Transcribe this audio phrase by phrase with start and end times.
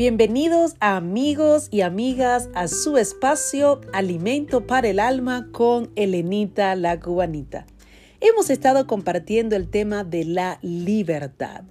[0.00, 7.66] Bienvenidos amigos y amigas a su espacio Alimento para el Alma con Elenita la Cubanita.
[8.18, 11.64] Hemos estado compartiendo el tema de la libertad,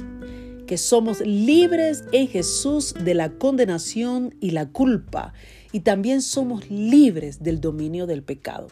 [0.67, 5.33] que somos libres en Jesús de la condenación y la culpa,
[5.71, 8.67] y también somos libres del dominio del pecado.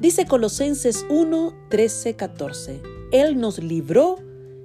[0.00, 2.80] Dice Colosenses 1, 13, 14,
[3.12, 4.16] Él nos libró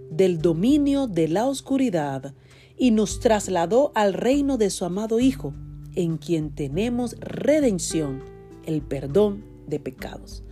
[0.10, 2.34] del dominio de la oscuridad
[2.82, 5.54] y nos trasladó al reino de su amado Hijo,
[5.94, 8.24] en quien tenemos redención,
[8.66, 10.44] el perdón de pecados.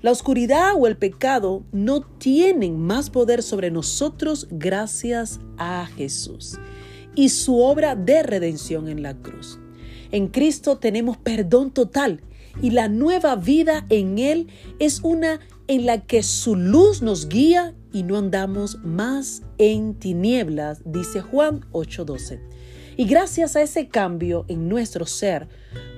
[0.00, 6.56] La oscuridad o el pecado no tienen más poder sobre nosotros gracias a Jesús
[7.16, 9.58] y su obra de redención en la cruz.
[10.12, 12.20] En Cristo tenemos perdón total
[12.62, 14.46] y la nueva vida en Él
[14.78, 20.82] es una en la que su luz nos guía y no andamos más en tinieblas,
[20.84, 22.40] dice Juan 8:12.
[22.96, 25.48] Y gracias a ese cambio en nuestro ser,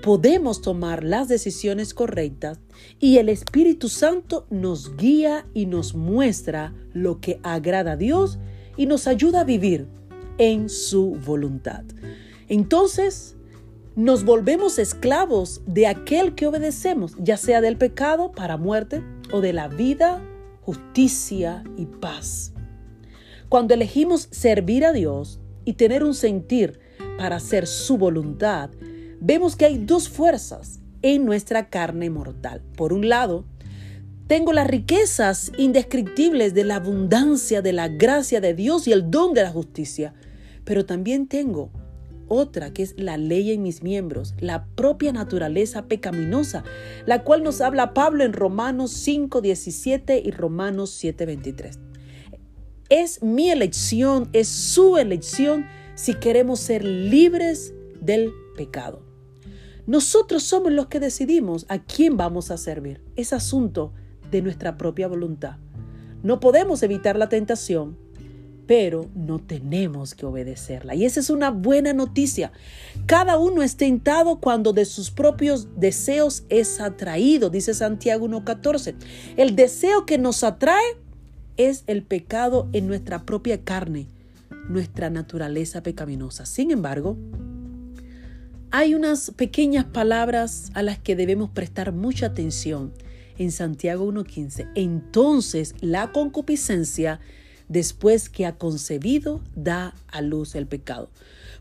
[0.02, 2.60] podemos tomar las decisiones correctas
[3.00, 8.38] y el Espíritu Santo nos guía y nos muestra lo que agrada a Dios
[8.76, 9.88] y nos ayuda a vivir
[10.38, 11.84] en su voluntad.
[12.48, 13.36] Entonces,
[13.96, 19.02] nos volvemos esclavos de aquel que obedecemos, ya sea del pecado para muerte
[19.34, 20.22] o de la vida
[20.60, 22.52] justicia y paz.
[23.48, 26.78] Cuando elegimos servir a Dios y tener un sentir
[27.18, 28.70] para hacer su voluntad,
[29.20, 32.62] vemos que hay dos fuerzas en nuestra carne mortal.
[32.76, 33.44] Por un lado,
[34.28, 39.34] tengo las riquezas indescriptibles de la abundancia de la gracia de Dios y el don
[39.34, 40.14] de la justicia,
[40.64, 41.72] pero también tengo
[42.28, 46.64] otra que es la ley en mis miembros, la propia naturaleza pecaminosa,
[47.06, 51.78] la cual nos habla Pablo en Romanos 5, 17 y Romanos 7, 23.
[52.88, 59.02] Es mi elección, es su elección si queremos ser libres del pecado.
[59.86, 63.02] Nosotros somos los que decidimos a quién vamos a servir.
[63.16, 63.92] Es asunto
[64.30, 65.58] de nuestra propia voluntad.
[66.22, 67.98] No podemos evitar la tentación,
[68.66, 70.94] pero no tenemos que obedecerla.
[70.94, 72.52] Y esa es una buena noticia.
[73.06, 78.94] Cada uno es tentado cuando de sus propios deseos es atraído, dice Santiago 1.14.
[79.36, 80.96] El deseo que nos atrae
[81.56, 84.08] es el pecado en nuestra propia carne,
[84.68, 86.46] nuestra naturaleza pecaminosa.
[86.46, 87.16] Sin embargo,
[88.70, 92.92] hay unas pequeñas palabras a las que debemos prestar mucha atención
[93.38, 94.70] en Santiago 1.15.
[94.74, 97.20] Entonces la concupiscencia
[97.68, 101.10] después que ha concebido, da a luz el pecado.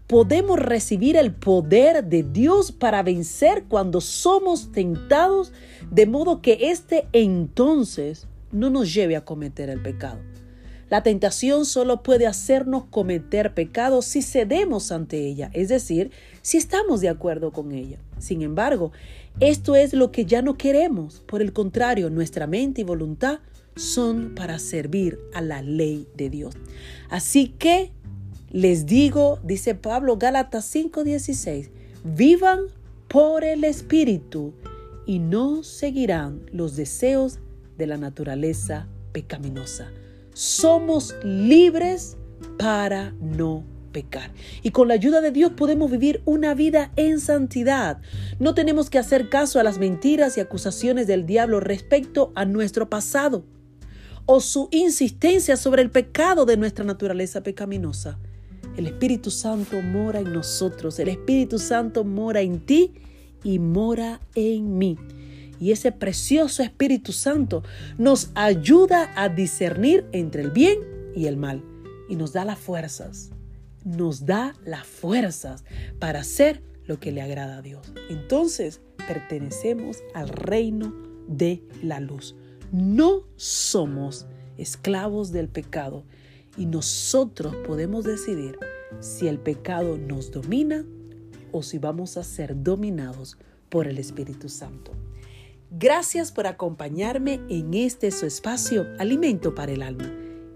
[0.07, 5.53] Podemos recibir el poder de Dios para vencer cuando somos tentados,
[5.89, 10.19] de modo que éste entonces no nos lleve a cometer el pecado.
[10.89, 16.11] La tentación solo puede hacernos cometer pecado si cedemos ante ella, es decir,
[16.43, 17.97] si estamos de acuerdo con ella.
[18.19, 18.91] Sin embargo,
[19.39, 21.23] esto es lo que ya no queremos.
[21.25, 23.39] Por el contrario, nuestra mente y voluntad
[23.75, 26.56] son para servir a la ley de Dios.
[27.09, 27.91] Así que
[28.51, 31.69] les digo, dice Pablo Gálatas 5:16,
[32.03, 32.59] vivan
[33.07, 34.53] por el Espíritu
[35.06, 37.39] y no seguirán los deseos
[37.78, 39.91] de la naturaleza pecaminosa.
[40.33, 42.17] Somos libres
[42.57, 44.31] para no pecar.
[44.63, 48.01] Y con la ayuda de Dios podemos vivir una vida en santidad.
[48.39, 52.89] No tenemos que hacer caso a las mentiras y acusaciones del diablo respecto a nuestro
[52.89, 53.45] pasado
[54.25, 58.17] o su insistencia sobre el pecado de nuestra naturaleza pecaminosa.
[58.78, 62.94] El Espíritu Santo mora en nosotros, el Espíritu Santo mora en ti
[63.44, 64.97] y mora en mí.
[65.59, 67.63] Y ese precioso Espíritu Santo
[67.97, 70.79] nos ayuda a discernir entre el bien
[71.16, 71.63] y el mal
[72.09, 73.29] y nos da las fuerzas,
[73.85, 75.63] nos da las fuerzas
[76.00, 77.94] para hacer lo que le agrada a Dios.
[78.09, 80.94] Entonces pertenecemos al reino
[81.28, 82.35] de la luz.
[82.73, 84.25] No somos
[84.57, 86.06] esclavos del pecado
[86.57, 88.57] y nosotros podemos decidir
[89.00, 90.83] si el pecado nos domina
[91.51, 93.38] o si vamos a ser dominados
[93.69, 94.92] por el Espíritu Santo.
[95.69, 100.12] Gracias por acompañarme en este su espacio Alimento para el Alma,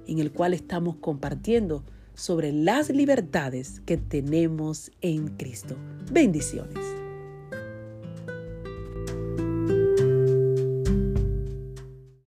[0.08, 1.84] en el cual estamos compartiendo
[2.16, 5.76] sobre las libertades que tenemos en Cristo.
[6.12, 6.97] Bendiciones.